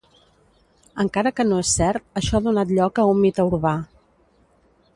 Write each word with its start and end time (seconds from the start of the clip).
Encara 1.03 1.31
que 1.39 1.45
no 1.49 1.59
és 1.65 1.73
cert, 1.79 2.07
això 2.21 2.35
ha 2.39 2.43
donat 2.47 2.73
lloc 2.79 3.01
a 3.03 3.05
un 3.13 3.21
mite 3.27 3.49
urbà. 3.53 3.75